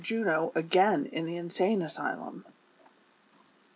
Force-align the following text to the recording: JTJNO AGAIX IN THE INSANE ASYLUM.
JTJNO 0.01 0.55
AGAIX 0.55 1.09
IN 1.11 1.27
THE 1.27 1.37
INSANE 1.37 1.83
ASYLUM. 1.83 2.43